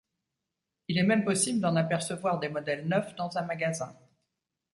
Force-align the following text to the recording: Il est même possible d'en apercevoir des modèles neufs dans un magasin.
Il 0.87 0.97
est 0.97 1.03
même 1.03 1.23
possible 1.23 1.59
d'en 1.59 1.75
apercevoir 1.75 2.39
des 2.39 2.49
modèles 2.49 2.87
neufs 2.87 3.13
dans 3.17 3.37
un 3.37 3.43
magasin. 3.43 3.95